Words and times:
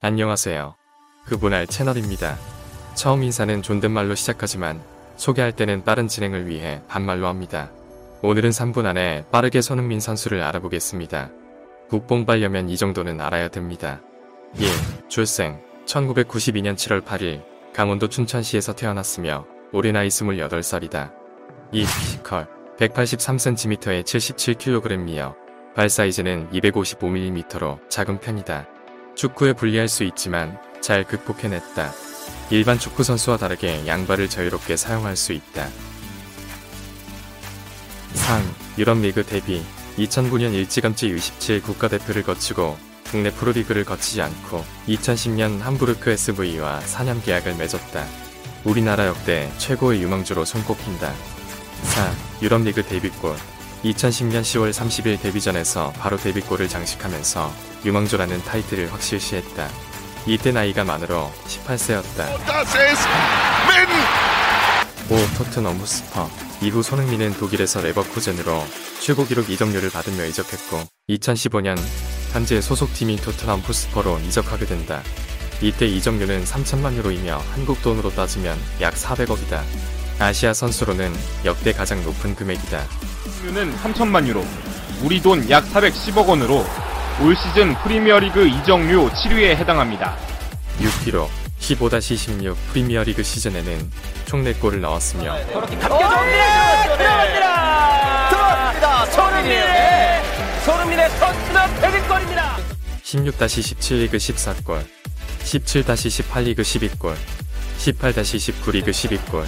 안녕하세요. 0.00 0.76
그분할 1.24 1.66
채널입니다. 1.66 2.38
처음 2.94 3.24
인사는 3.24 3.62
존댓말로 3.62 4.14
시작하지만 4.14 4.80
소개할 5.16 5.50
때는 5.50 5.82
빠른 5.82 6.06
진행을 6.06 6.46
위해 6.46 6.80
반말로 6.86 7.26
합니다. 7.26 7.72
오늘은 8.22 8.50
3분 8.50 8.86
안에 8.86 9.24
빠르게 9.32 9.60
손흥민 9.60 9.98
선수를 9.98 10.40
알아보겠습니다. 10.40 11.30
국뽕빨려면 11.88 12.68
이 12.68 12.76
정도는 12.76 13.20
알아야 13.20 13.48
됩니다. 13.48 14.00
1. 14.54 14.68
출생 15.08 15.60
1992년 15.86 16.76
7월 16.76 17.02
8일 17.04 17.42
강원도 17.72 18.08
춘천시에서 18.08 18.76
태어났으며 18.76 19.46
올해 19.72 19.90
나이 19.90 20.06
28살이다. 20.06 21.12
2. 21.72 21.84
physical 21.84 22.46
183cm에 22.78 24.04
77kg이며 24.04 25.34
발 25.74 25.90
사이즈는 25.90 26.48
255mm로 26.52 27.90
작은 27.90 28.20
편이다. 28.20 28.77
축구에 29.18 29.52
불리할 29.52 29.88
수 29.88 30.04
있지만 30.04 30.56
잘 30.80 31.02
극복해냈다. 31.02 31.92
일반 32.50 32.78
축구 32.78 33.02
선수와 33.02 33.36
다르게 33.36 33.84
양발을 33.84 34.30
자유롭게 34.30 34.76
사용할 34.76 35.16
수 35.16 35.32
있다. 35.32 35.68
상, 38.14 38.42
유럽 38.78 38.98
리그 38.98 39.24
데뷔 39.24 39.64
2009년 39.98 40.54
일찌감치 40.54 41.12
U17 41.12 41.64
국가대표를 41.64 42.22
거치고 42.22 42.78
국내 43.10 43.32
프로리그를 43.32 43.84
거치지 43.84 44.22
않고 44.22 44.64
2010년 44.86 45.58
함부르크 45.62 46.10
SV와 46.10 46.78
4년 46.78 47.20
계약을 47.24 47.56
맺었다. 47.56 48.06
우리나라 48.62 49.08
역대 49.08 49.50
최고의 49.58 50.00
유망주로 50.00 50.44
손꼽힌다. 50.44 51.12
4. 51.82 52.14
유럽 52.42 52.62
리그 52.62 52.84
데뷔골 52.84 53.34
2010년 53.84 54.42
10월 54.42 54.72
30일 54.72 55.20
데뷔전에서 55.20 55.92
바로 55.98 56.16
데뷔골을 56.16 56.68
장식하면서 56.68 57.52
유망주라는 57.84 58.42
타이틀을 58.42 58.92
확실시했다. 58.92 59.68
이때 60.26 60.52
나이가 60.52 60.84
만으로 60.84 61.30
18세였다. 61.46 62.44
Das 62.46 62.76
ist 62.76 63.08
Min! 63.68 63.88
5. 65.10 65.38
토트넘 65.38 65.76
후스퍼 65.76 66.28
이후 66.60 66.82
손흥민은 66.82 67.34
독일에서 67.38 67.80
레버쿠젠으로 67.80 68.62
최고 69.00 69.24
기록 69.24 69.48
이적료를 69.48 69.90
받으며 69.90 70.26
이적했고 70.26 70.82
2015년 71.08 71.78
현재 72.32 72.60
소속팀인 72.60 73.16
토트넘 73.18 73.60
후스퍼로 73.60 74.18
이적하게 74.18 74.66
된다. 74.66 75.02
이때 75.62 75.86
이적료는 75.86 76.44
3천만 76.44 76.94
유로이며 76.94 77.38
한국 77.54 77.80
돈으로 77.82 78.10
따지면 78.10 78.58
약 78.80 78.94
400억이다. 78.94 79.62
아시아 80.18 80.52
선수로는 80.52 81.14
역대 81.44 81.72
가장 81.72 82.02
높은 82.04 82.34
금액이다. 82.34 82.82
는 83.54 83.74
3천만 83.76 84.26
유로, 84.26 84.44
우리 85.02 85.20
돈 85.22 85.48
약 85.48 85.64
410억 85.72 86.26
원으로 86.28 86.66
올 87.22 87.36
시즌 87.36 87.74
프리미어리그 87.82 88.46
이적료 88.46 89.08
7위에 89.10 89.56
해당합니다. 89.56 90.16
6kg 90.80 91.28
15-16 91.60 92.54
프리미어리그 92.72 93.22
시즌에는 93.22 93.90
총 94.26 94.42
4골을 94.44 94.80
넣었으며 94.80 95.36
들어갑니다. 95.46 95.88
손흥민의 99.06 100.22
손흥민의 100.64 101.08
터치는 101.10 101.80
데뷔골입니다. 101.80 102.56
16-17 103.02 103.98
리그 104.00 104.16
14골 104.18 104.84
17-18 105.44 106.44
리그 106.44 106.62
12골 106.62 107.14
18-19 107.78 108.72
리그 108.72 108.90
12골 108.90 109.44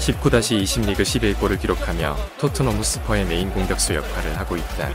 19-20 0.00 0.86
리그 0.86 1.02
11골을 1.02 1.60
기록하며 1.60 2.16
토트넘 2.38 2.74
홋스퍼의 2.76 3.26
메인 3.26 3.50
공격수 3.50 3.94
역할을 3.94 4.38
하고 4.38 4.56
있다. 4.56 4.88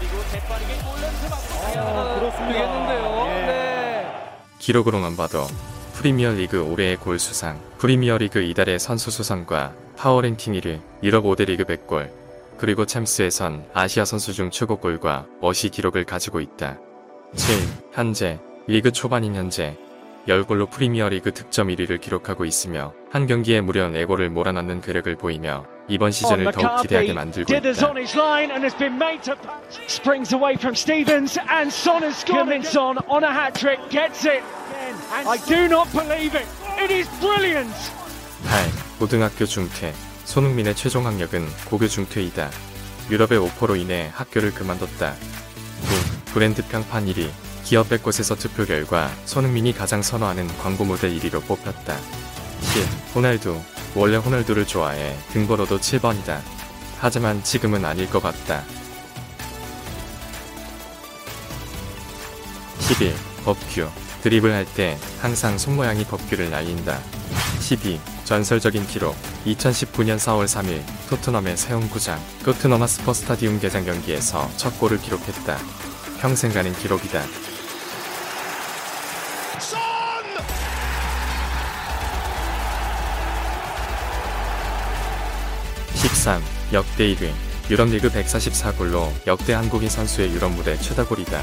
기록으로만 4.58 5.16
봐도 5.16 5.46
프리미어 5.94 6.32
리그 6.32 6.62
올해의 6.64 6.98
골 6.98 7.20
수상, 7.20 7.62
프리미어 7.78 8.18
리그 8.18 8.42
이달의 8.42 8.80
선수 8.80 9.12
수상과 9.12 9.74
power 9.96 10.20
ranking 10.20 10.54
1위, 10.54 10.82
유럽 11.04 11.24
5대 11.26 11.46
리그 11.46 11.64
100골, 11.64 12.10
그리고 12.58 12.86
챔스에선 12.86 13.66
아시아 13.74 14.06
선수 14.06 14.34
중 14.34 14.50
최고골과 14.50 15.28
어시 15.40 15.70
기록을 15.70 16.06
가지고 16.06 16.42
있다. 16.42 16.80
7. 17.36 17.56
현재 17.94 18.40
리그 18.66 18.92
초반인 18.92 19.36
현재 19.36 19.78
10골로 20.28 20.72
프리미어 20.72 21.10
리그 21.10 21.32
득점 21.32 21.68
1위를 21.68 22.02
기록하고 22.02 22.46
있으며 22.46 22.94
한 23.16 23.28
경기에 23.28 23.62
무려 23.62 23.88
4골을 23.88 24.28
몰아넣는 24.28 24.82
괴력을 24.82 25.16
보이며 25.16 25.66
이번 25.88 26.12
시즌을 26.12 26.52
더욱 26.52 26.82
기대하게 26.82 27.14
만들고 27.14 27.44
있다. 27.44 27.62
8. 38.50 38.66
고등학교 39.00 39.46
중퇴 39.46 39.94
손흥민의 40.26 40.76
최종 40.76 41.06
학력은 41.06 41.48
고교 41.70 41.88
중퇴이다. 41.88 42.50
유럽의 43.10 43.38
오퍼로 43.38 43.78
인해 43.78 44.12
학교를 44.14 44.54
그만뒀다. 44.54 45.14
9. 45.14 46.34
브랜드 46.34 46.68
평판 46.68 47.06
1위 47.06 47.30
기업 47.64 47.88
100곳에서 47.88 48.38
투표 48.38 48.66
결과 48.66 49.10
손흥민이 49.24 49.72
가장 49.72 50.02
선호하는 50.02 50.50
광고 50.58 50.84
모델 50.84 51.12
1위로 51.12 51.42
뽑혔다. 51.48 51.96
10. 52.62 52.88
호날두 53.16 53.62
원래 53.96 54.18
호날두를 54.18 54.66
좋아해 54.66 55.16
등 55.32 55.48
번호도 55.48 55.80
7번이다. 55.80 56.40
하지만 57.00 57.44
지금은 57.44 57.86
아닐 57.86 58.10
것 58.10 58.22
같다. 58.22 58.64
11. 62.80 63.14
법규 63.44 63.90
드립을 64.22 64.54
할 64.54 64.66
때 64.66 64.98
항상 65.22 65.58
손모양이 65.58 66.04
법규를 66.06 66.50
날린다. 66.50 67.00
12. 67.62 68.00
전설적인 68.26 68.88
기록 68.88 69.16
2019년 69.46 70.18
4월 70.18 70.46
3일 70.46 70.82
토트넘의 71.10 71.58
세움구장 71.58 72.20
토트넘 72.44 72.82
하스퍼 72.82 73.14
스타디움 73.14 73.60
개장 73.60 73.86
경기에서 73.86 74.50
첫 74.58 74.78
골을 74.80 75.00
기록했다. 75.00 75.58
평생 76.20 76.52
가는 76.52 76.74
기록이다. 76.74 77.24
13. 86.26 86.42
역대 86.74 87.14
1위 87.14 87.32
유럽리그 87.70 88.10
144골로 88.10 89.12
역대 89.28 89.54
한국인 89.54 89.88
선수의 89.90 90.32
유럽 90.32 90.52
무대 90.54 90.76
최다골이다. 90.76 91.40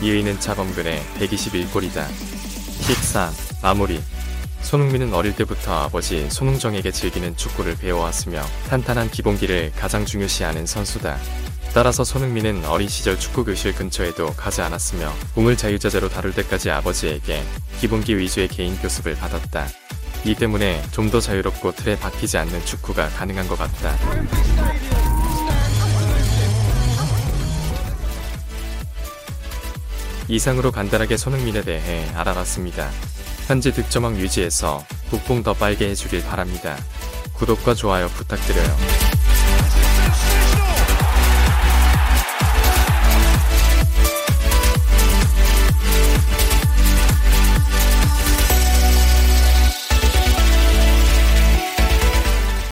2위는 0.00 0.40
차범근의 0.40 1.00
121골이다. 1.20 2.08
14. 2.82 3.30
마무리 3.62 4.02
손흥민은 4.62 5.14
어릴 5.14 5.36
때부터 5.36 5.84
아버지 5.84 6.28
손흥정에게 6.28 6.90
즐기는 6.90 7.36
축구를 7.36 7.76
배워왔으며 7.76 8.42
탄탄한 8.68 9.12
기본기를 9.12 9.70
가장 9.76 10.04
중요시하는 10.04 10.66
선수다. 10.66 11.18
따라서 11.72 12.02
손흥민은 12.02 12.64
어린 12.64 12.88
시절 12.88 13.20
축구 13.20 13.44
교실 13.44 13.76
근처에도 13.76 14.32
가지 14.32 14.60
않았으며 14.60 15.12
공을 15.36 15.56
자유자재로 15.56 16.08
다룰 16.08 16.34
때까지 16.34 16.70
아버지에게 16.70 17.44
기본기 17.78 18.18
위주의 18.18 18.48
개인 18.48 18.76
교습을 18.78 19.14
받았다. 19.14 19.68
이 20.26 20.34
때문에 20.34 20.82
좀 20.90 21.06
더 21.06 21.20
자유롭고 21.20 21.70
틀에 21.72 21.96
박히지 21.96 22.36
않는 22.36 22.64
축구가 22.64 23.10
가능한 23.10 23.46
것 23.46 23.56
같다. 23.56 23.96
이상으로 30.28 30.72
간단하게 30.72 31.16
손흥민에 31.16 31.62
대해 31.62 32.08
알아봤습니다. 32.14 32.90
현재 33.46 33.70
득점왕 33.72 34.16
유지해서 34.16 34.84
국뽕 35.10 35.44
더 35.44 35.54
빨게 35.54 35.88
해주길 35.90 36.24
바랍니다. 36.24 36.76
구독과 37.34 37.74
좋아요 37.74 38.08
부탁드려요. 38.08 39.15